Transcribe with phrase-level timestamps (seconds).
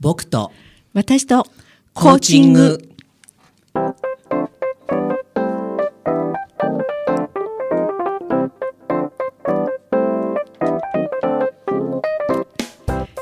[0.00, 0.50] 僕と。
[0.92, 1.46] 私と。
[1.92, 2.78] コーチング。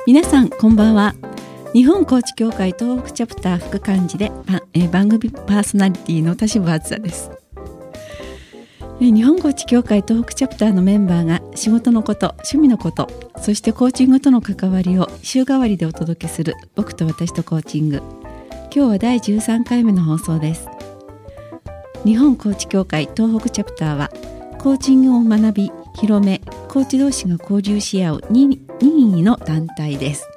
[0.06, 1.14] 皆さんこんばんは。
[1.72, 4.30] 日本コーチ協会東北チャプター副幹事で、
[4.74, 7.30] えー番組パーソナリティの田渋梓です。
[9.00, 13.08] えー日本コーチ協会東北チャプターのメンバーが仕事のこと趣味のこと
[13.42, 18.00] そしてコーチングとの関わりを週替わりでお届けする僕と私とコーチング。
[18.74, 20.68] 今日は第13回目の放送です。
[22.04, 24.10] 日本コーチ協会東北チャプターは
[24.60, 30.28] コーチングを学び広めコーチ同士が交流し合う任意の団体です、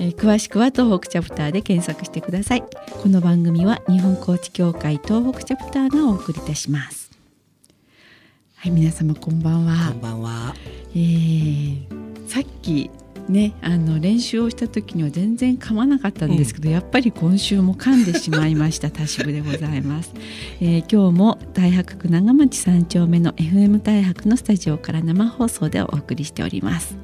[0.00, 2.64] えー詳しくは東北チャプターで検索してください。
[3.02, 7.12] この番組は日本コーチ協会東北チャプターがお送りいたします。
[8.56, 9.90] はい皆様こんばんは。
[9.92, 10.54] こんばんは。
[10.94, 12.90] えーさっき
[13.28, 18.90] ねあの練習をした時には全然噛まなかったんですけど、やっぱり今週も噛んでしまいました。
[18.90, 20.12] 田渋でございます、
[20.60, 26.96] えー今日も大白区長町三丁目の FM 大白のスタジオから生放送でお送りしております。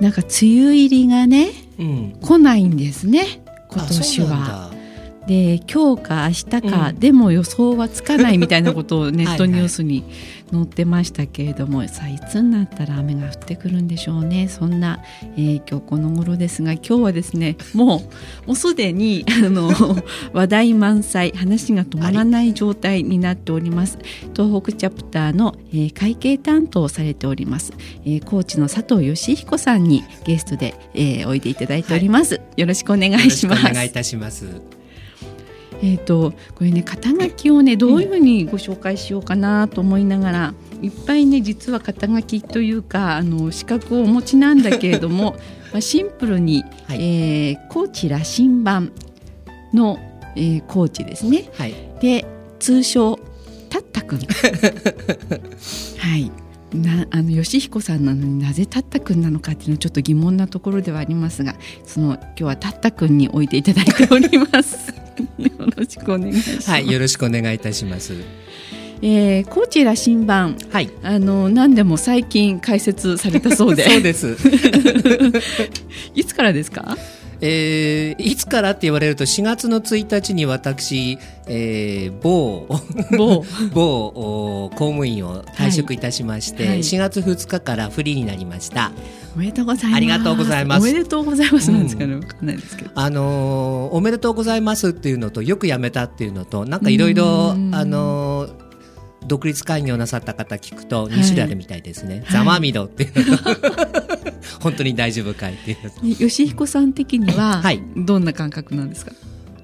[0.00, 2.16] なんか梅雨入りがねうん。
[2.20, 4.79] 来ないんですね今あ年はだ
[5.26, 6.98] で今日か明日か、うん。
[6.98, 9.48] でも予想はつかないみたいなことを ネットはいはい。
[9.50, 10.04] ニュースに
[10.52, 14.48] 載ってましたけれどもさあいつになったら雨が降ってくるんでしょうね。
[14.48, 15.00] そんな、
[15.36, 18.02] えー今日この頃ですが今日はですねも
[18.44, 19.70] うもうすでにあの
[20.32, 23.98] 話題満載話が止まらない状態になっております。
[24.34, 27.72] 東北チャプターの、えー会計担当をされております、
[28.04, 33.62] えーコーチの佐藤義彦さんにゲストで、えーおいでいただいております、よろしくお願いします。
[33.62, 34.79] よろくお願いいたします。
[35.82, 45.36] えー、とこれね肩書きをねどういうふうにご紹介しようかなと思いながら、いっぱいね実は肩書きというかあの資格をお持ちなんだけれども
[45.72, 46.98] まあシンプルに、はい。
[47.00, 48.92] えーコーチ羅針盤
[49.72, 49.98] の、
[50.36, 51.48] えーコーチですね。
[51.54, 51.74] はい。
[52.00, 52.26] で
[52.58, 53.18] 通称
[53.68, 54.18] たったくん。
[55.98, 56.30] はい
[56.72, 61.54] なあの吉彦さんなのになぜたったくんなのかっていうのはちょっと疑問なところではありますが
[61.84, 64.92] その今日はたったくんに置いていただいております
[65.38, 66.90] よろしくお願いします、はい。
[66.90, 68.14] よろしくお願いいたします。
[69.02, 70.90] えー、コーチ羅針盤はい。
[71.02, 74.36] あの何でも最近開設されたそうで そうです。
[76.14, 76.96] いつからですか？
[77.40, 82.66] えーいつからって言われると4月の1日に私、えー某
[83.16, 83.44] 某。
[83.72, 84.06] 某
[84.66, 86.78] お公務員を退職いたしまして、はいはい。
[86.80, 88.92] 4月2日からフリーになりました。
[89.34, 89.96] おめでとうございます。
[89.96, 90.82] ありがとうございます。
[90.82, 91.70] おめでとうございます。
[91.70, 92.90] なんですかね、わかんないですけど。
[92.94, 97.74] あのーおめでとうございますっていうのとよく辞めたっていうのとなんかいろいろうん。
[97.74, 98.59] あのー
[99.30, 102.32] 独立開業なさった方聞くとはい2種類あるみたいですね、はい。
[102.32, 103.44] ざまみろっていうのと
[104.60, 105.76] 本当に大丈夫かいってい
[106.12, 106.16] う。
[106.28, 107.80] 吉彦さん的にははい。
[107.96, 109.12] どんな感覚なんですか、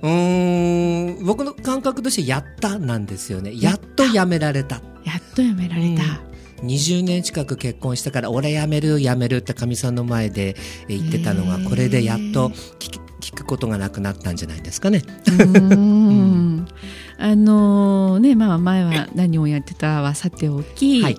[0.03, 3.55] うーん僕の感覚としてやったなんですよね。
[3.57, 4.77] やっと辞められた。
[5.05, 6.21] やっとやめられた、
[6.65, 10.55] 20年近く結婚したから俺辞める辞めるってかみさんの前で
[10.89, 12.51] えー言ってたのがこれでやっと
[13.21, 15.03] 聞くことがなくなったんじゃないですかね。
[15.27, 16.46] うーん
[17.19, 21.17] あのねまあ前は何をやってたはさておき、はい。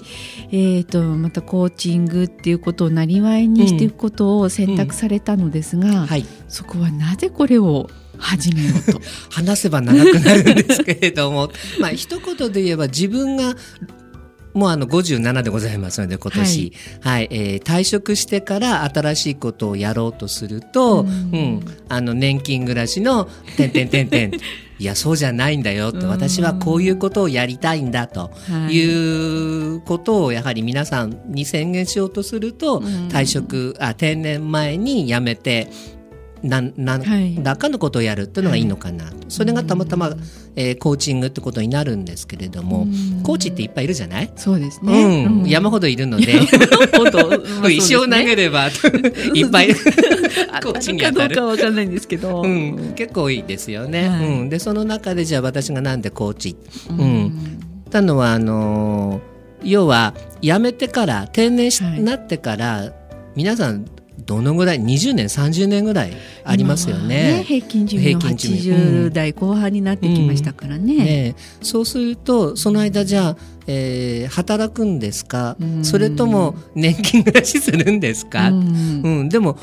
[0.52, 6.26] えー、とまたコーチングっていうことをなりわいにしていくことを選択されたのですが、はい。
[6.48, 9.02] そこはなぜこれを始めようと？
[9.32, 11.52] 話せば長くなるんですけれども。
[11.82, 13.56] まあ一言で言えば自分が
[14.54, 17.28] もうあの57でございますので今年、はい。
[17.32, 21.10] えー退職してから新しいことをやろうとすると、ううん
[21.58, 21.66] ん。
[21.90, 23.28] あの年金暮らしの
[23.58, 24.32] 「てんてんてんてん」
[24.80, 26.08] いやそうじゃないんだよとうん。
[26.10, 28.76] 私はこういうことをやりたいんだとはい。
[28.76, 32.86] いうことをやはり皆さんに宣言しようとするとうん。
[33.08, 35.70] 退職あ定年前に辞めて
[36.48, 37.38] なんなんはい。
[37.44, 39.12] らかのことをやるっていうのがいいのかな。
[39.12, 40.16] と、それがたまたま、
[40.56, 43.22] えーコーチングってことになるんですけれども、うん。
[43.24, 45.26] コーチっていっぱいいるじゃない、そうですうね。
[45.26, 45.42] ん。
[45.42, 45.50] うん。
[45.50, 46.40] 山ほどいるので
[46.96, 47.30] ほど。
[47.30, 48.68] まあそうです石を投げねれば
[49.36, 51.36] いっぱいコーチに当たる。
[51.36, 51.52] かどうか。
[51.54, 52.42] わかんないんですけど。
[52.44, 54.26] うん、結構多いですよね、はい。
[54.28, 56.56] うん、でその中でじゃあ私がなんでコーチ？
[56.90, 57.00] うん。
[57.00, 57.32] うん。
[57.90, 62.00] たのはあのー要は辞めてから定年し、はい。
[62.02, 62.94] なってから
[63.36, 63.86] 皆さん
[64.28, 66.12] どのぐらい20年30年ぐらい
[66.44, 67.44] ありますよ今はね。
[67.48, 68.78] 平均寿命平均寿命。
[68.78, 70.96] 80代後半になってきましたからね。
[70.98, 73.38] ね、そうするとその間じゃあ、
[73.68, 75.86] えー働くんですか、うん。
[75.86, 79.02] それとも年金暮らしするんですか、うん。
[79.04, 79.58] うん、でも、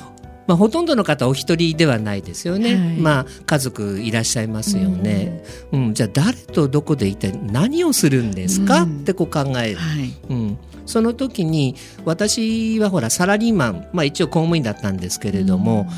[0.47, 2.97] まあ、ほとんどの方お一人ではないですよね、はい。
[2.97, 5.95] まあ、家族いらっしゃいますよね、うん。
[5.95, 9.01] じゃあ誰とどこで一体何をするんですか、うん。
[9.01, 10.15] ってこう考える、はい。
[10.29, 15.89] うん、その時に私はほらサラリーマン、まあ、一応公務員だったんですけれども、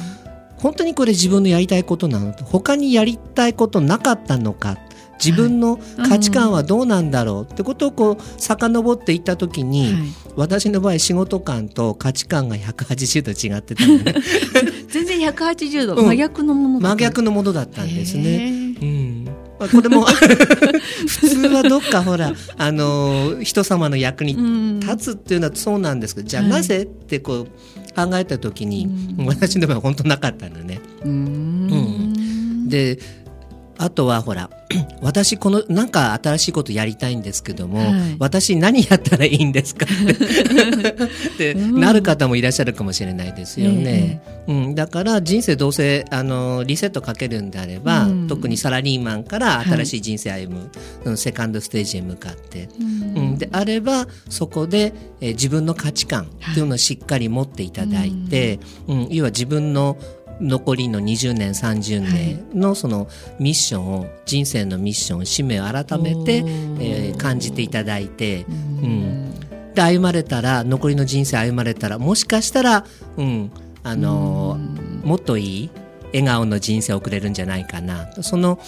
[0.59, 4.79] 本当にこれ自分のやりたいことなの他にやりたいことなかったのか
[5.23, 5.79] 自分の
[6.09, 10.03] 価値観はどうなんだろうってことをこう遡っていった時に、はい、
[10.37, 14.15] 私の場合仕事観と価値観が180度違ってたのね。
[14.89, 18.77] 全然180度、真逆のもの真逆のものだったんですね。
[18.81, 19.29] うん。
[19.59, 20.05] まあ、これも
[21.09, 24.37] 普通はどっかほらあの人様の役に
[24.81, 27.45] 立つっていうのはそうなんですけどじゃあなぜってこう
[27.95, 30.81] 考えた時に私の場合は本当なかったのね。
[31.05, 32.99] うん、で
[33.79, 34.51] あとはほら
[35.01, 39.87] 私このなんか新しいことやりたいんですけども、はい、私何やったらいいんですか？
[39.87, 44.21] って なる方もいらっしゃるかもしれないですよね。
[44.47, 50.71] えー、うん、だから人生どうせあのリセットかけるんであれば、うん、特にサラリーマンから新しい人生歩む、
[51.05, 58.59] はい、セカンドステージへ向かって、うん、うん、であればそこで、えー、自分の価値観っていうのをしっかり持っていただいて、
[58.89, 59.97] うん、要は自分の
[60.41, 66.39] 残りの20年30年のそのミッションを、人生のミッション使命を改めて、
[66.81, 69.35] えー、感じていただいて、うん、
[69.75, 72.85] で歩まれたら残りの人生歩まれたらもしかしたら、
[73.17, 73.51] うん
[73.83, 75.71] あのー、もっといい
[76.13, 78.11] 笑顔の人生を送れるんじゃないかな。
[78.23, 78.59] その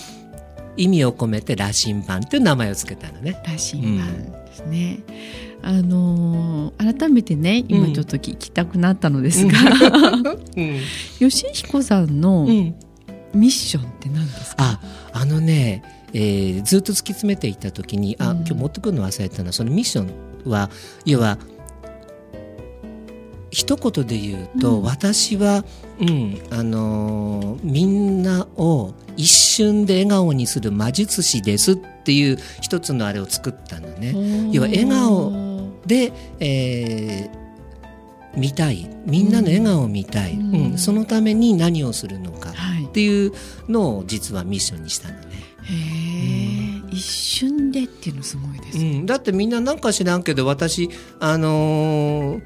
[0.77, 3.33] 意味を込めて羅針盤という名前を付けたのね。
[3.45, 5.01] 羅針盤ですね、
[5.43, 9.53] うんあのー、改めてね今ちょっと聞きたくなったのですが、
[10.57, 10.79] うん、
[11.19, 12.47] 吉彦さんの
[13.35, 14.81] ミッションって何ですか、あ
[15.13, 15.83] あのね、
[16.13, 19.43] えー、ずっと突き詰めていた時に、あ今日持ってくるの忘れた。
[19.43, 20.71] のはそのミッションは
[21.05, 21.39] 要は
[23.51, 25.65] 一言で言うと、うん、私は、
[26.01, 26.41] うん。
[26.51, 34.15] あのー、みんなを一瞬で笑顔にする魔術師ですっていう一つのあれを作ったのね。
[34.53, 35.48] 要は笑顔
[35.89, 38.89] で、えー、見たい。
[39.07, 42.53] みんなの笑顔を見たい、うん、うん、そのために何をするのか。
[42.89, 43.33] っていう
[43.69, 45.27] のを実はミッションにしたのね。
[45.63, 50.89] へえ、うん、一瞬でっていうのすごいです、ね、うん、だってみんななんか知らんけど私
[51.21, 52.43] あのー、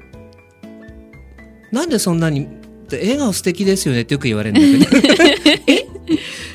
[1.71, 2.47] なんでそんなに
[2.91, 5.07] 笑顔素敵ですよねってよく言われるんだけど。
[5.45, 5.52] え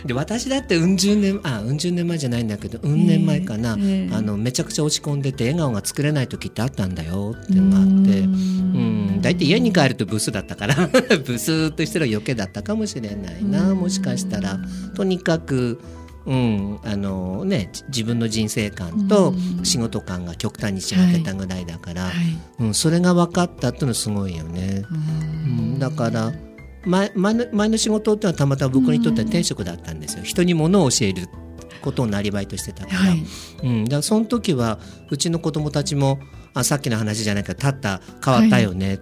[0.08, 8.20] で私だってうん十年あうん十年前じゃないんだけどうん年前かな、えー、あのめちゃくちゃ落ち込んでて笑顔が作れない時ってあったんだよっていうのがあって。
[8.20, 9.20] うん。
[9.20, 10.74] 大体家に帰るとブスだったから
[11.26, 14.58] ブスーとしては余計だったかもしれないなもしかしたら。
[14.94, 15.78] とにかく
[16.28, 22.14] うんあのね、自分の人生観と仕事観が極端に違ってたぐらいだから、はい
[22.60, 24.84] うん、それが分かったっていうのはすごいよね。
[24.90, 26.32] うん、だから
[26.84, 30.24] 前前の前の仕事っていうのはたまたま僕にとっては転職だったんですよ。
[30.24, 31.28] 人に物を教える
[31.80, 33.24] ことをなりわいとしてたから、はい、
[33.62, 34.78] うん、だからその時は
[35.10, 36.18] うちの子供たちも
[36.54, 38.98] あさっきの話じゃないけど立った変わったよね、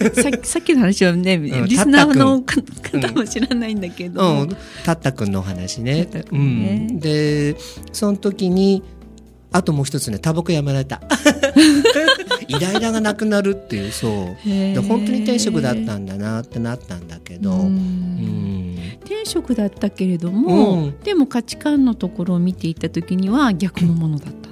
[0.00, 0.10] はい。
[0.14, 7.56] ささっきの話はね、リスナーの方も知らないんだけど、うん、たったくんのお話ね、ね、うん、で
[7.92, 8.82] その時に
[9.54, 11.00] あともう一つねタバコやめられた。
[12.48, 14.48] イライラがなくなるっていうそう。
[14.48, 24.44] で本当に転職だったんだなってなったんだけど、うん、転職だったけれども、うん、でも価値観のところを見ていた時には逆のものだった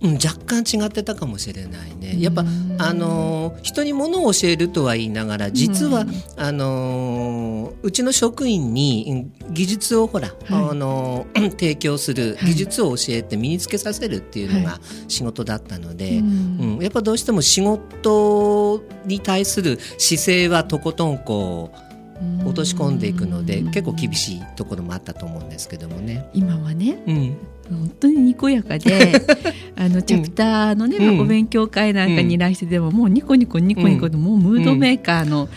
[0.00, 2.16] うん、若干違ってたかもしれないね。
[2.20, 2.44] やっぱ
[2.78, 6.06] あの人にものを教えるとは言いながら実は
[6.36, 7.47] あの
[7.82, 11.26] うちの職員に技術をほら、はい、あの
[11.58, 21.88] 提供する技術を教えて身につけさせるっていうのが仕事だったので、はい、うん、やっぱどうしても仕事に対する姿勢はとことんこう。
[22.44, 26.28] 落とし込んでいくので結構厳しいところもあったと思うんですけどもね。
[26.34, 27.36] 今はね、うん、
[27.76, 29.12] 本当ににこやかで
[29.76, 35.48] あのチャプターのね、うん、お勉強会なんかにいらしてでも、もうニコニコニコニコで、もうムードメーカーの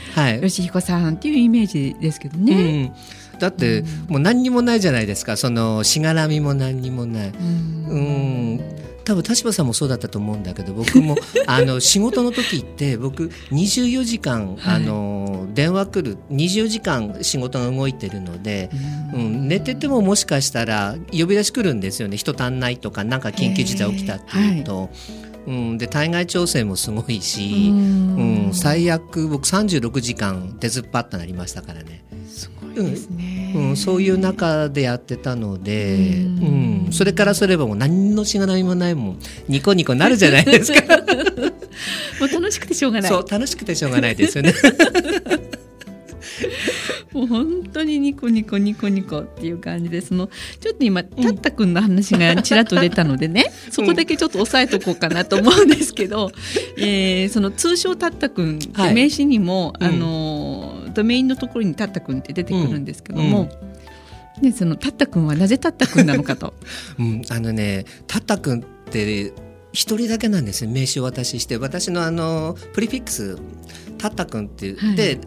[0.41, 2.93] 吉彦さんっていうイメージですけどね。
[3.39, 5.37] だって、もう何にもないじゃないですか。
[5.37, 7.31] そのしがらみも何にもない。
[7.89, 8.59] うん
[9.11, 18.69] 多分立場さんもそうだったと思うんだけど僕も あの仕事の時って僕24時間、はい、あの電話来る24時間仕事が動いてるので、
[19.13, 22.15] うん、寝ててももしかしたら呼び出し来るんですよね。
[22.15, 24.89] 人足んないとかなんか緊急事態起きたっていうと。
[25.47, 32.03] うん、で対外調整もすごいし、うん、最悪僕36時間出ずっぱったなりましたからね。
[32.11, 39.19] ですね、うん、そういう中でやってたので、うん、それからすればもう何のしがらみもないもん。
[39.47, 40.97] ニコニコなるじゃないですか。
[42.19, 43.09] もう楽しくてしょうがない。
[43.11, 44.53] そう楽しくてしょうがないですよね。
[47.13, 56.31] もう本当にニコニコニコニコっていう感じでそのちょっと今たったくんの話がちらっと出たのでね、うん、そこだけちょっと押さえとこうかなと思うんですけど、
[56.77, 60.40] えー、その通称たったくんって名刺にも、はい、あの
[60.93, 63.49] ドメインのところにタッタ君って出てくるんですけども、
[64.41, 66.53] でそのタッタ君はなぜタッタ君なのかと。
[66.99, 69.33] うん、あのねタッタ君って
[69.73, 71.57] 一人だけなんですよ名刺をお渡しして。
[71.57, 73.37] 私のあのプリフィックス
[73.97, 75.19] タッタ君って言って、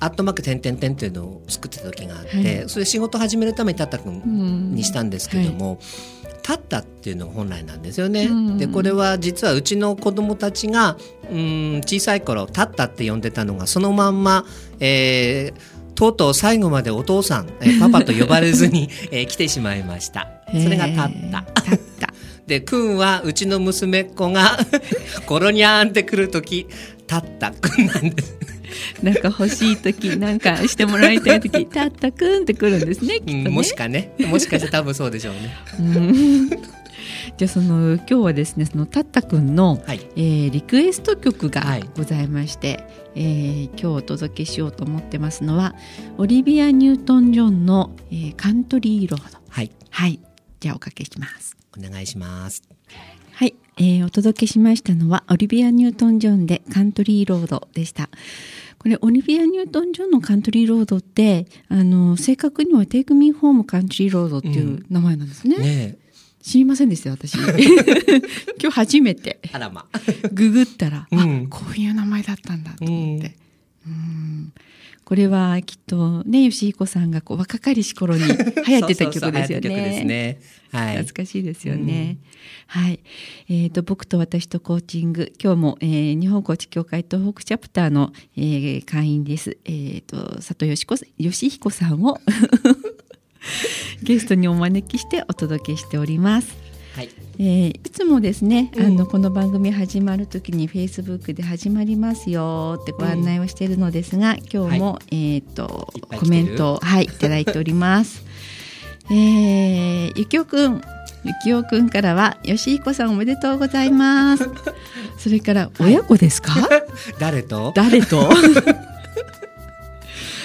[0.00, 2.68] アットマーク点点点っていうのを作ってた時があって、はい。
[2.68, 5.78] それ仕事始めるためにタッタ君うんにしたんですけども、
[6.21, 8.24] タッタっていうのが本来なんですよね。
[8.24, 10.96] うんでこれは実はうちの子供たちが
[11.30, 14.44] うん小さい頃タッタって呼んでたのがそのまんま、
[14.80, 20.28] えーとうとう最後までお父さん、えー パパと呼ばれずに、えー来てしまいました。
[20.48, 21.04] それがタッタ。
[21.06, 22.12] えータッタ。
[22.46, 24.58] で、くんはうちの娘っ子が
[25.26, 26.66] コロニャーンって来るとき、
[27.06, 28.36] タッタくんなんです。
[29.02, 33.44] なんか欲しい時なんかしてもらいたい時タッタくんってくるんですねきっとね。
[33.46, 35.54] うんもしかね、もしかして多分そうでしょうね。
[35.80, 36.50] うん
[37.36, 40.00] じゃあその今日はですねそのタッタくんの、はい。
[40.16, 45.74] えーリクエスト曲がはいございまして、えー今日お届けしようと思ってますのは
[46.18, 49.70] オリビア・ニュートン・ジョンの、えーカントリー・ロードはい。
[49.90, 50.20] はい
[50.60, 52.62] じゃあおかけしますお願いします。
[53.34, 58.08] はい、えーお届けしましたのはオリビア・ニュートン・ジョンでカントリー・ロードでした
[58.82, 65.98] これオリビア・ニュートン・ジョンのカントリー・ロードってあの正確にはテイク・ミー・ホーム・カントリー・ロードっていう名前なんですね、ね
[66.42, 67.34] 知りませんでした私。
[67.38, 67.52] 今
[68.58, 69.38] 日初めて。
[69.44, 69.50] え。
[69.52, 69.86] あらま。
[70.32, 71.20] ググったら、うん。
[71.20, 73.36] あこういう名前だったんだと思って、
[73.86, 74.52] うん
[75.04, 78.22] これはきっとね吉彦さんがこう若かりし頃に
[78.66, 80.04] 流行ってた曲ですよね。
[80.04, 80.40] ね。
[80.70, 80.96] はい。
[80.96, 82.18] 懐かしいですよね。
[82.66, 83.00] はい。
[83.48, 89.58] えっ、と、僕と私とコーチング、今日も、えー日本コーチ協会東北チャプターの、えー会員です。
[89.64, 92.20] えっ、と、佐藤義子義彦さんを
[94.02, 96.71] ゲストにお招きしてお届けしております。
[96.94, 97.08] はい。
[97.38, 106.20] えーいつもですね、うんあのこの番組始まる時にフェイスブックで始まりますよってご案内をしているのですが、今日も、えっ、といっぱい来てる？
[106.20, 108.24] コメントをはいいただいております。
[109.10, 110.80] えー、ゆきおくん、
[111.24, 114.48] ゆきおくんからはよしひこさんおめでとうございます。
[115.18, 116.54] それから親子ですか？
[117.20, 117.72] 誰と？
[117.74, 118.28] 誰と？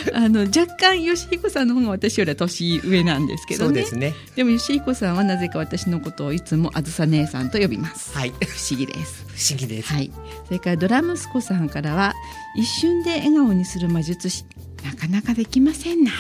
[0.16, 3.86] あの若干よしひこさんの方が私よりは年上なんですけどねそうで。
[3.86, 4.14] すね。
[4.36, 8.18] でもよしひこさんはなぜか私のことをいつもあずさ姉さんと呼びます。
[8.18, 8.30] はい。
[8.30, 8.36] 不
[8.70, 9.26] 思議です。
[9.28, 9.94] 不思議です。
[9.94, 10.12] はい。
[10.46, 12.14] それからドラ息子さんからは
[12.56, 14.46] 一瞬で笑顔にする魔術師
[14.84, 16.12] なかなかできませんな。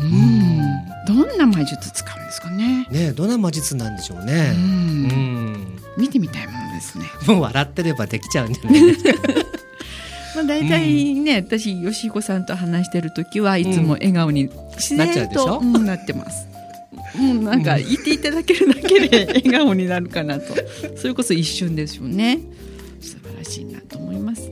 [0.00, 0.60] うん。
[1.06, 2.86] どんな魔術使うんですかね。
[2.90, 4.52] ねえどんな魔術なんでしょうね。
[4.54, 4.58] う。
[4.58, 5.06] うん
[5.52, 5.78] ん。
[5.96, 7.04] 見てみたいものですね。
[7.26, 9.10] もう笑ってればできちゃうんじゃないですか。
[10.34, 15.24] まあ大体ね、私よしひこさんと話してる時はいつも笑顔に自なっちゃ
[15.56, 16.46] うんなってます。
[17.18, 20.54] も うなんか言っていただけるだけで笑顔になるかなと。
[20.96, 22.40] それこそ一瞬ですよね。
[23.00, 24.50] 素晴らしいなと思います。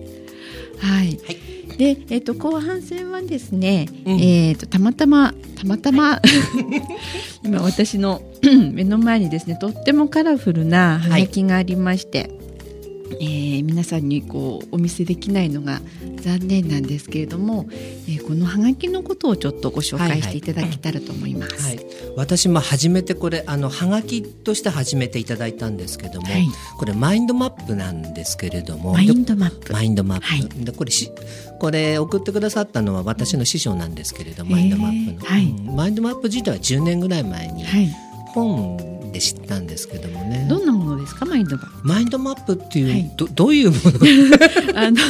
[0.79, 1.07] はい。
[1.07, 1.77] はい。
[1.77, 6.21] で、えっ、と後半戦はですね、うんえっ、とたまたまたまたま、
[7.45, 8.23] 今私の
[8.73, 12.31] 目の前にですねとってもカラフルなハガキがありまして、
[13.21, 15.81] えー皆さんにこうお見せできないのが
[16.21, 21.63] 残念なんですけれども、えーこのハガキのことをちょっとご紹介していただけたらと思います。
[21.63, 26.47] はい、私も初めてこれあのハガキとして始めていただいたんですけども、はい。
[26.77, 29.73] これマインドマップなんですけれどもマインドマップ。
[29.73, 30.65] マインドマップ、はい。
[30.65, 31.11] でこれし
[31.59, 35.45] これ送ってくださったのは私の師匠なんですけれども、マインドマップの、はい。
[35.45, 35.77] うん。
[35.77, 37.89] マインドマップ自体は10年ぐらい前にはい。
[38.35, 41.89] 本で知ったんですけどもね、どんなものですかマインドマップ。
[41.89, 43.11] マインドマップっていう、はい。
[43.17, 44.79] どどういうもの？
[44.79, 44.99] あの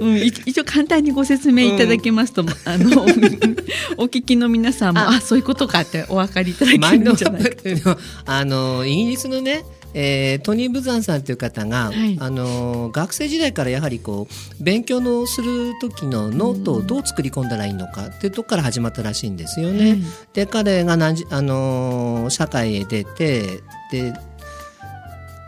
[0.00, 3.02] うん、い一応簡単にご説明いただけますと、あの
[3.98, 12.16] お聞きの皆さんもあそういうことかってお分かりいただマインドマけるんじゃないかあのイギリスのね、えートニー・ブザンさんという方が、はい。
[12.20, 19.90] あの学生時代からやはりこう勉強のする時のノートをどう作り込んだらいいのかっていうとこから始まったらしいんですよね。
[19.90, 20.00] はい
[20.32, 24.12] で彼が何時、あの社会へ出てで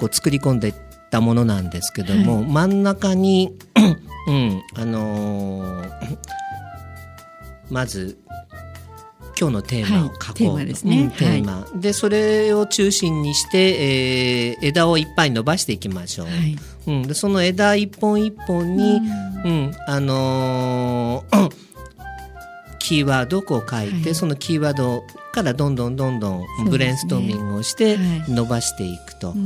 [0.00, 0.74] こう作り込んでいっ
[1.10, 3.56] たものなんですけども、真ん中に、
[4.26, 6.18] うんあのー
[7.70, 8.18] まず
[9.42, 11.02] 今日のテーマをはい書こう、テーマですね。
[11.02, 16.56] うんテーマ、でそれを中心にして、えー枝をいっぱい伸ばしていきましょう、はい。
[16.86, 19.00] うん、でその枝一本一本に、
[19.44, 19.72] うん。
[19.88, 21.50] あのー
[22.78, 24.14] キーワードをこう書いて、はい。
[24.14, 28.30] そのキーワードからどんどんどんどんブレインストーミングをしてはい。
[28.30, 29.30] 伸ばしていくと。
[29.30, 29.40] ううん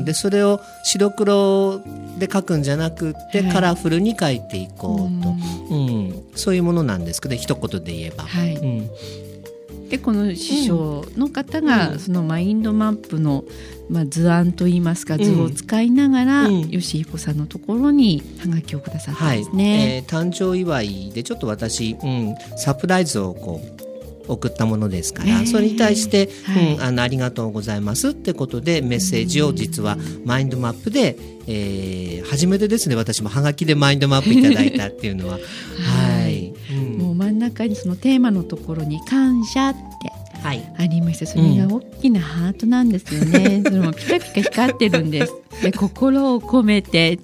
[0.00, 1.80] ん、でそれを白黒
[2.18, 3.52] で書くんじゃなくって、はい。
[3.52, 5.28] カラフルに書いていこうと、
[5.70, 5.86] うん。
[5.86, 6.22] うん。
[6.34, 8.24] そういうものなんですけど一言で言えば。
[8.24, 8.56] はい。
[8.56, 8.90] うん
[9.88, 13.44] でこの師匠の方がそのマインドマップの、
[13.88, 19.90] まあ、図案といいますか図を使いながら、うん、吉彦さんのところにはがきをくださったんですね、はい。
[19.96, 23.86] えー、誕生祝いでちょっと私、うん、サプライズをこう
[24.28, 31.16] 送ったものですから、えー、それに対して、はい、うん、あのありがとうございますってことでメッセージを実はマインドマップで、
[31.46, 35.38] えー、初めてですね私もはがきでマインドマップいただいたっていうのはは
[37.50, 39.80] 中にそのテーマのところに「感謝」って
[40.78, 45.32] ありまして、それが大きなハートなんですよね、 それもピカピカ光ってるんです。
[45.62, 47.18] で心を込めて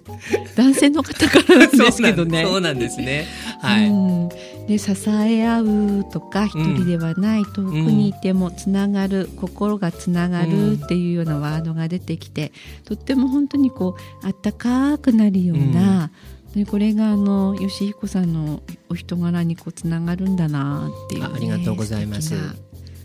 [0.57, 2.45] 男性の方からなんですけどね。
[2.45, 3.27] そうなんですね。
[3.61, 4.29] はい、うん、
[4.67, 12.53] で支え合うとか一人ではない、遠くにいてもつながる、心がつながるっていうようなワードが出てきて
[12.85, 16.11] とっても本当にこうあったかくなるような、
[16.55, 22.37] でこれがあの吉彦さんのお人柄にこうつながるんだなっていう、ね、ありがとうございます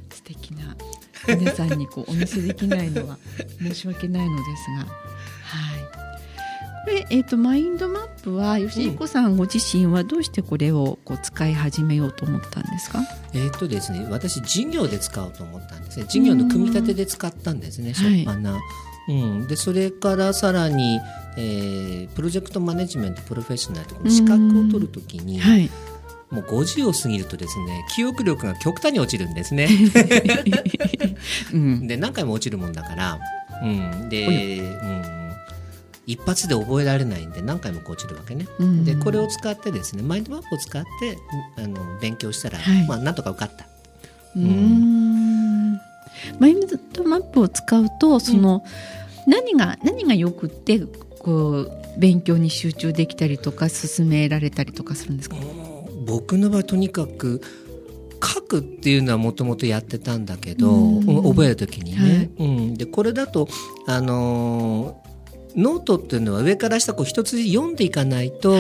[0.10, 0.76] 素敵な
[1.28, 3.18] 皆さんにこうお見せできないのは
[3.60, 4.88] 申し訳ないのですが、はい。
[6.86, 13.02] これえっ、ー、とマインドマップは吉彦さんご自身はどうしてこれをこう使い始めようと思ったんですか？
[13.34, 16.06] えっ、とですね、私事業で使おうと思ったんですね。
[16.08, 17.94] 事業の組み立てで使ったんですね。
[17.94, 18.44] 初っ端。
[18.44, 18.62] はい
[19.08, 21.00] うん、でそれからさらに、
[21.38, 25.70] えー、プロジェクトマネジメントプロフェッショナルと資格を取るときに、はい、
[26.30, 29.70] もう50を過ぎるとですね記憶力が極端に落ちるんですね。
[31.54, 33.20] うん、で何回も落ちるもんだから、
[33.64, 35.34] うん、で、うん、
[36.06, 38.48] 一発で覚えられないんで何回も落ちるわけね。
[38.60, 41.18] うん、でこれを使ってですねマインドマップを使って
[41.58, 43.68] あの勉強したら、はい、まあなんとか受かった。
[44.36, 44.87] うん、
[46.40, 46.60] マイン
[46.94, 48.64] ドマップを使うとその、
[49.28, 50.80] 何が何がよくって
[51.20, 55.36] こう勉強に集中できたりとか進められたりとかするんですか？
[56.06, 57.42] 僕の場合とにかく
[58.24, 63.48] 書くっていうのはもともとやってたんだけど、うん、覚える時にね、はい、うん、でこれだと
[63.86, 65.07] あのー、
[65.56, 68.56] ノートっていうのは上から下こう一つ読んでいかないと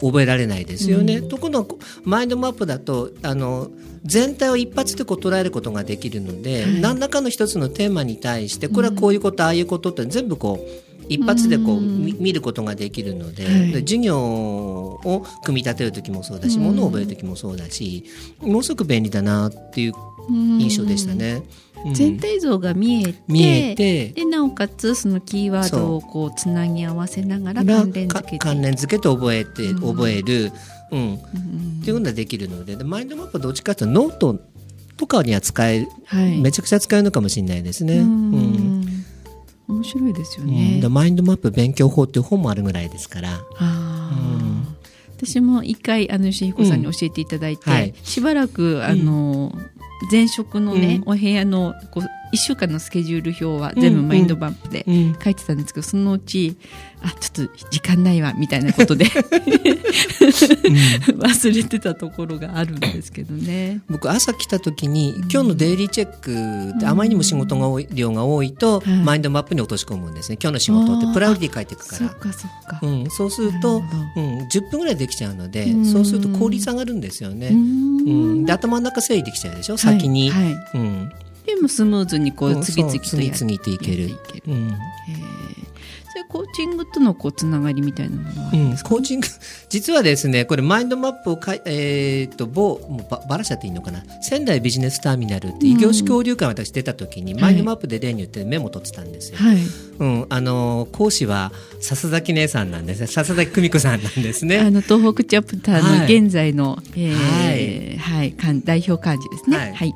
[0.00, 1.14] 覚えられないですよね。
[1.14, 3.70] はいうん、ところがマインドマップだとあの
[4.04, 18.04] 全体を一発でこう捉えることができるので、はい、何らかの一つのテーマに対してこれはこういうこと、ああいうことって全部こう一発でこう見ることができるので、はい、授業を組み立てる時もそうだしものを覚える時もそうだし
[18.40, 19.92] ものすごく便利だなっていう
[20.30, 21.42] 印象でしたね。
[21.92, 24.08] 全体像が見えて見えて。
[24.08, 30.52] でなおかつそのキーワードをこうつなぎ合わせながら関連付け関連付けて覚えて、覚える、
[30.90, 31.18] うん、っ
[31.84, 34.40] ていうことができるのでマインドマップはどっちかというとノート
[34.96, 37.98] とかには使え、はい、めちゃくちゃ使えるのかもしれないですね。
[37.98, 38.84] うん。
[39.68, 43.40] 面白いですよね、うん、マインドマップ勉強法っていう本もあるぐらいですから。
[45.16, 49.56] 私も一回あの好彦さんに教えていただいて、はい、しばらくあの、
[50.10, 54.84] 前職のね、お部屋のこう1週間のスケジュール表は全部マインドマップで
[55.22, 56.56] 書いてたんですけど、そのうち
[57.02, 59.04] あちょっと時間ないわみたいなことで
[61.18, 63.80] 忘れてたところがあるんですけどね。
[63.88, 70.38] 僕朝来た時に今日のデイリーチェックってあまりにも仕事が多い量が多いと、マインドマップに落とし込むんですね。
[70.40, 72.08] 今日の仕事ってプライオリティ書いていくから。
[72.08, 73.82] そかそか、うん、そうすると、
[74.16, 77.48] うん、10分ぐらいできちゃうのでそうすると効率上がるんですよね。
[77.48, 79.76] うん、で頭の中整理できちゃうでしょ？
[79.76, 81.12] 先に、はい、うん
[81.46, 84.10] でもスムーズにこう次々とや次々といける。
[84.46, 84.76] うん、
[86.12, 89.26] それコーチングとのこうつながりみたいなものは、うん、コーチング
[89.68, 94.04] 実はですねこれマインドマップをかい、えー、と某もうばばらしちゃっていいのかな？
[94.20, 99.38] 仙台ビジネスターミナルって異業種交流会私出た時に、マインドマップで例によってメモ取ってたんですよ。
[99.38, 99.58] はい、
[99.98, 101.50] うん、あの講師は
[101.80, 103.06] 笹崎姉さんなんですね。
[103.06, 104.58] 笹崎久美子さんなんですね。
[104.58, 109.56] あの東北チャプターの現在の、はい、えー、はい、はい、代表幹事ですね。
[109.56, 109.94] はい、はい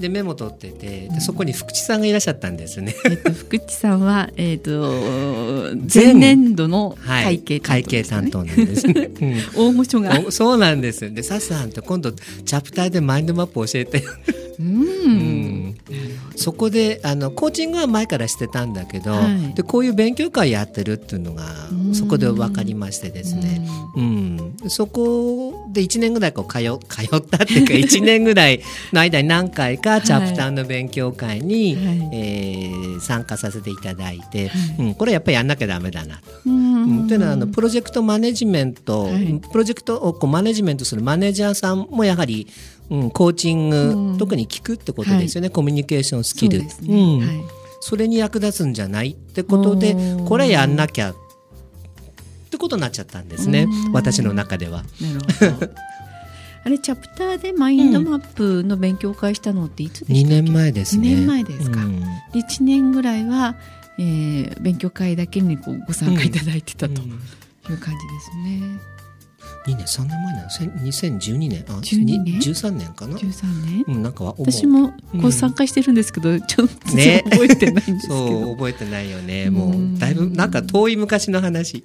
[0.00, 2.94] でメモ取っててでそこに福地さんがいらっしゃったんですね。
[3.04, 9.10] えっと、 福地さんは、えっ、と前年度の会計担当、ねはい、会計担当なんですね。
[9.20, 11.12] うん、 大御所がそうなんです。
[11.12, 14.02] でサさんと今度チャプターでマインドマップ教えて。
[14.58, 15.69] うん、うん
[16.36, 21.44] そこであのコーチングは前からしてたんだけど、はい、でこういう勉強会やってるっていうのが
[21.92, 28.60] そこで分かりましてですね、うん、そこで1年ぐらいこう通 通ったっていうか1年ぐらい
[28.92, 36.16] の間に何回かチャプターの勉強会に、はい、えー、参加させていただいて、はい、うん、これやっぱりやんなきゃだめだな。
[36.16, 36.22] と。
[36.46, 39.08] うん、というのはあのプロジェクトマネジメント、
[39.50, 42.46] プロジェクトをこうマネジメントするマネージャーさんもやはり
[42.90, 46.68] うん、コーチング、うん、特に聞くってことですよね、はい、コミュニケーションスキル。
[46.68, 46.88] そ、ね。
[46.88, 47.26] うん。
[47.26, 47.44] はい、
[47.80, 51.14] それに役立つんじゃないってことでこれやんなきゃっ
[52.50, 54.84] てことになっちゃったんですね私の中では。
[55.00, 55.72] なるほど。
[56.62, 61.08] あれチャプターでマインドマップの勉強会したのっていつでしたっけ、2年前ですね。
[61.08, 61.82] 2年前ですか。
[61.82, 62.00] うん。
[62.00, 63.56] で1年ぐらいは、
[63.98, 67.08] えー勉強会だけにこうご参加いただいてたとうん。
[67.72, 68.60] いう感じですね、
[69.66, 70.50] 2年3年前なの？
[70.50, 71.64] せん2012年。
[71.68, 72.24] あ12年？
[72.24, 73.84] に13年かな？13年？
[73.88, 77.22] うんなんか私もこううん参加してるんですけど、ちょっとね。
[77.30, 79.50] 覚えてないんですけど、そう覚えてないよね。
[79.50, 79.96] もうん。
[79.96, 81.84] うだいぶなんか遠い昔の話。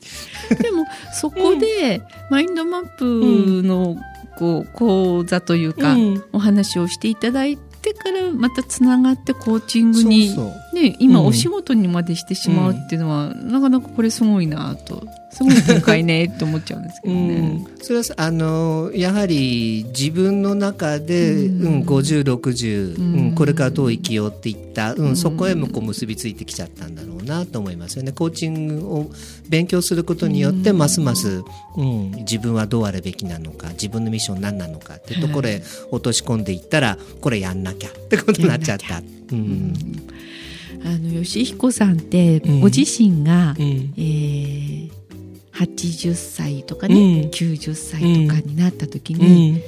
[0.61, 3.97] でもそこでマインドマップの
[4.37, 6.23] こう講座というか、うん。
[6.33, 10.35] お話をしていただいてからまたつながってコーチングに
[10.73, 11.25] ね、今うん。
[11.27, 17.39] お仕事にまでしてしまうっていうのは、なかなかこれすごいなとすごい展開ねって思っちゃうんですけうどね。
[17.61, 25.15] ん、それはあのやはり自分の中で、ううんん5060、うんうん、これからどう生きようっていった、うんうん。
[25.15, 28.11] そこへもこう結びついてきちゃったんだろうなと思いますよね。
[28.11, 29.11] コーチングを
[29.49, 30.77] 勉強することによって、うん。
[30.77, 31.43] ますます、
[31.75, 35.61] うん、自分はどうあるべきなのか自分のミッション何なのかってところへ
[35.91, 39.01] 落とし込んでいったらこれやんなきゃ ってことになっちゃった。
[39.31, 39.73] うん。
[40.83, 42.59] あの吉彦さんってうん。
[42.61, 43.93] ご自身が、うん。
[43.97, 45.05] えー
[45.55, 47.29] 80歳とかね、うん。
[47.29, 49.61] 90歳とかになった時うに、ん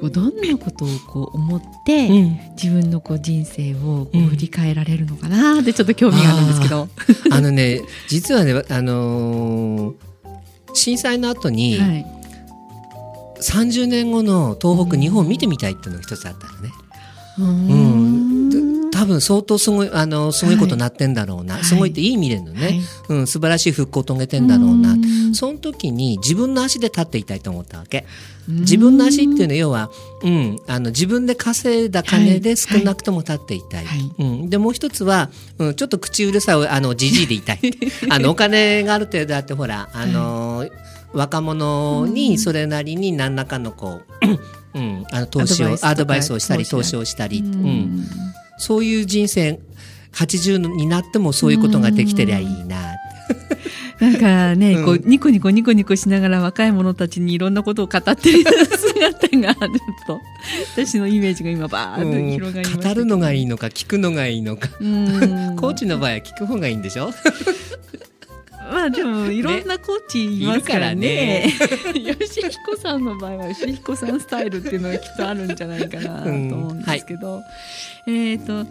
[0.00, 2.40] こうどんなことをこう思って、うん。
[2.60, 6.88] 自分のこう人生をこううん振り返られるのかなってちょっと興味があるんですけど。
[7.30, 9.94] あのね実はね、あのー
[10.74, 12.06] 震災の後に、はい。
[13.40, 16.70] 30年後の東北、日本を見てみたいっていうのが一つあったのね。
[17.38, 17.44] うー。
[17.44, 18.13] ん
[19.04, 21.56] 多分相当すごい、あの、すごいことになってんだろうな。
[21.56, 21.64] はい。
[21.64, 22.80] すごいっていい意味でのね、はい。
[23.10, 24.94] うん、素晴らしい復興を遂げてんだろうな。
[24.94, 25.34] ん。
[25.34, 28.06] その時に自分の足で立っていたいと思ったわけ。
[28.48, 29.90] 自分の足っていうのは要は、
[30.22, 33.84] うん、あの自分で稼いだ金で少なくとも立っていたい。
[33.84, 34.12] はい。
[34.18, 37.60] うん、でもう一つは、うん、ちょっと口うるさいあのじじいでいたい。
[38.08, 40.66] あのお金がある程度あってほらあの、
[41.12, 44.00] 若者にそれなりに何らかのこ
[44.74, 48.08] う、うん、あの投資をアアドバイスをしたり投投資資をしたり、ううんん、
[48.64, 49.60] そういう人生
[50.12, 52.94] 80になってもそういうことができてりゃいいな。
[54.00, 54.84] なんかね、うん。
[54.84, 60.20] こうニコニコニコニコしながら若い者たちにいろんなことを語ってる姿があると
[60.74, 64.68] 私のイメージが今バーッと広がりました語るのがいいいのか聞くのがいいのか。
[64.80, 65.56] うん。
[65.56, 67.10] コーチの場合は聞く方がいいんでしょ？
[68.70, 71.46] まあでもいろんなコーチいますからね。
[71.94, 77.42] い吉彦 さんの場合は吉彦さんスタイルっていうのがきっとあるんじゃないかなと思うんですけど、
[78.06, 78.66] えっ、と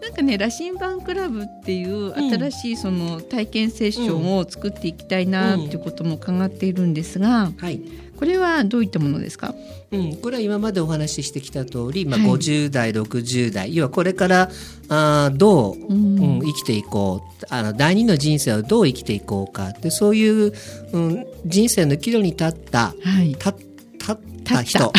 [0.00, 7.80] なんかね羅針盤クラブっていう新しいその体験セッションを作っていきたいなっていうことも考えているんですが、はい。
[8.16, 9.54] これはどういったものですか？
[9.92, 12.28] うん、これは今までお話ししてきた通り、まあ、はい。
[12.30, 13.76] 50代、60代。
[13.76, 14.50] 要はこれから
[14.88, 16.18] あーどう、うん。
[16.18, 17.44] うん生きていこう。
[17.50, 19.68] あの第二の人生をどう生きていこうか。
[19.68, 20.52] ってそういう、
[20.92, 23.28] うん、人生の岐路に立ったはい。
[23.30, 23.54] 立
[23.98, 24.92] 立った人。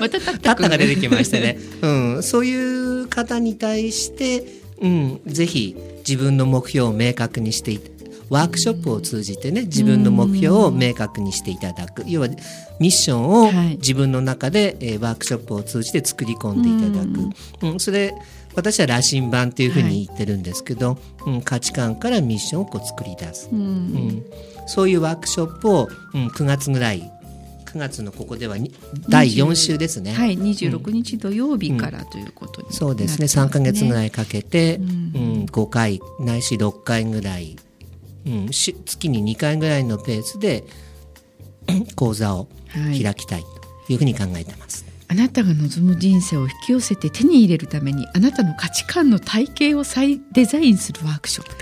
[0.00, 0.20] また。
[0.40, 1.88] たったが出てきましてね、う
[2.18, 4.44] ん、そういう方に対して、
[4.80, 7.80] うん、ぜひ自分の目標を明確にしてい
[8.30, 12.04] ワークショップを通じてね自分の目標を明確にしていただく。
[12.06, 12.28] 要は
[12.78, 13.76] ミッションをはい。
[13.76, 18.14] 自分の中で、えーワークショップを通じて作り込んでいただく、うん、それ
[18.54, 23.58] 私は羅針盤っていうふうに言ってるんですけど、うん、価値観からミッションをこう作り出す、うん。
[23.58, 24.24] うん、
[24.66, 27.10] そういうワークショップを、うん、9月ぐらい
[27.70, 28.72] 9月のここではに
[29.08, 30.12] 第4週ですね。
[30.12, 34.08] はい、26日土曜日からということになってます、そうですね3ヶ月ぐらい。
[34.08, 34.88] いかけて、ううん
[35.42, 37.56] ん5回ないし6回ぐらい、
[38.26, 40.64] うん、し月に2回ぐらいのペースで
[41.94, 43.42] 講座をはい開きたい
[43.86, 44.84] というふうに考えてます。
[45.08, 51.60] あなたが望む人生を引き寄せて手に入れるためにあなたの価値観の体系を再デザインするワークショップ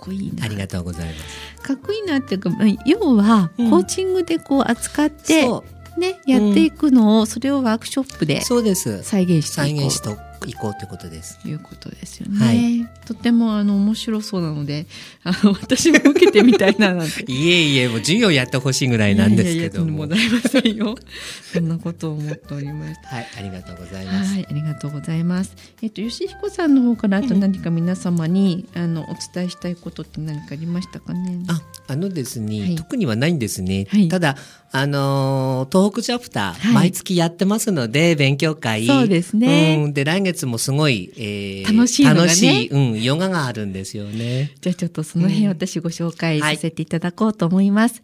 [0.00, 0.44] こいいな。
[0.44, 1.62] ありがとうございます。
[1.62, 3.70] かっこいいなっていうかまあ要はうん。
[3.70, 5.64] コーチングでこう扱って、そ
[5.98, 9.02] ね、やっていくのをそれをワークショップでうそうです。
[9.02, 9.78] 再現していこう。
[9.78, 11.38] 再現していこうということです。
[11.42, 12.38] ということですよね。
[12.38, 14.86] はいとてもあの面白そうなので
[15.24, 19.56] あの私も受けてみたいななんて いえいえ、もう授業やってほしいぐらいなんですけども。
[19.56, 20.94] いやいやいやとんでもございませんよ。
[21.52, 23.16] そんなことを思っておりました。
[23.16, 24.34] はい、ありがとうございます。
[24.34, 25.54] はい、ありがとうございます。
[25.82, 31.40] えっと吉彦さんの方からあと何か皆様に、あのお伝えしたいことって何かありましたかね？
[31.48, 33.86] あ、あのですね、はい特にはないんですね。
[33.90, 34.36] はいただ、
[34.72, 38.86] あのー東北チャプター、はい毎月やってますので、勉強会。
[38.86, 44.52] そうですねうん、で、来月もすごい、えー楽しいね楽しい、うん、ヨガがあるんですよね。
[44.60, 48.02] じゃあちょっとその辺私ご紹介させていただこうと思います。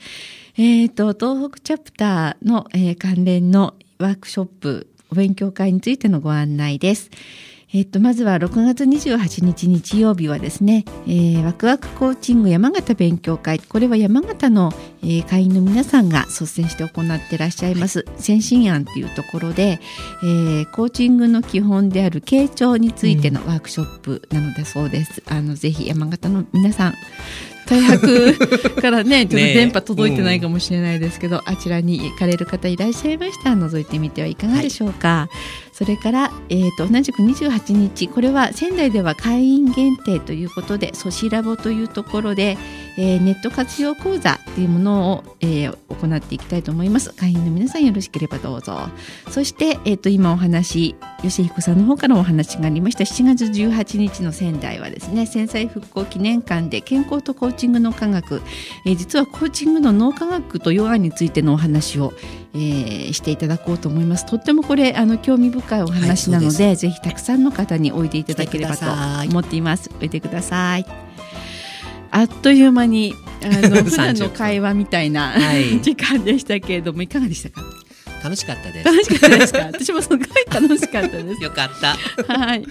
[0.56, 7.10] えっ、と東北チャプターの、えー関連のワークショップお勉強会についてのご案内です。
[7.72, 13.58] えっと、まずは6月28日日曜日はですね、えー、ワクワクコーチング山形勉強会。
[13.58, 19.80] これは山形の、えー、会員の皆さんが率先して行ってらっしゃいます、はい、先進案というところで、
[20.22, 25.22] えー、コーチングの基本である傾聴についてのワークショップなのだそうです。
[25.28, 26.94] うん、あのぜひ山形の皆さん
[27.66, 28.34] 大白
[28.80, 35.08] からねちょっと電波届いてないかもしれないですけど、ねうん、あちらに行かれる方いらっしゃいましたら覗いてみてはいかがでしょうか。
[35.08, 35.28] は
[35.62, 42.56] いそれから、えーと、同じく28日これは仙台では会員限定ということでソシラボというところで、
[42.98, 47.10] えー、ネット活用講座というものを、えー、行っていきたいと思います。
[47.12, 48.88] 会員の皆さんよろしければどうぞ。
[49.30, 58.42] そして、えーと、今お話吉彦さんの方からお話がありました7月18日の仙台はですね戦災復興記念館で健康とコーチングの科学、
[58.84, 62.12] えー、実はコーチングの脳科学とヨガについてのお話を、
[62.54, 64.26] えー、していただこうと思います。
[64.26, 68.86] とってもこれあの興味深いお話なのではい、ぜひたくさんの方においでいただければと
[69.28, 69.90] 思っています。
[70.00, 71.05] おいでください
[72.18, 75.34] あっという間にあの 普段の会話みたいな
[75.82, 77.60] 時間でしたけれどもいかがでしたか？
[78.24, 78.84] 楽しかったです。
[78.86, 79.58] 楽しかったですか？
[79.72, 80.18] 私もすごい
[80.50, 81.42] 楽しかったです。
[81.44, 81.70] よかっ
[82.26, 82.32] た。
[82.38, 82.64] はい。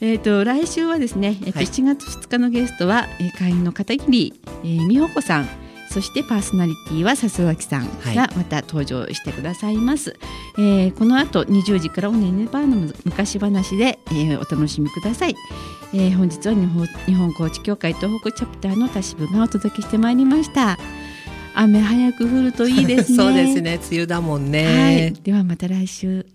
[0.00, 4.32] えっ、ー、と来週はですね、えっ、ー、と7月2日のゲストは、えー、会員の片桐、
[4.64, 5.48] えー、美穂子さん。
[5.96, 10.18] そしてパーソナリティは笹崎さんがまた登場してくださいます、はい、
[10.58, 15.34] えー、この後20時からおねねばーの昔話で、えー、お楽しみください、
[15.94, 20.76] えー、本日は日本日本コーチ協会東北チャプターの田渋がお届けしてまいりました。
[21.54, 23.16] 雨早く降るといいですね。
[23.24, 23.80] そうですね。
[23.90, 26.26] 梅雨だもんね、はい、ではまた来週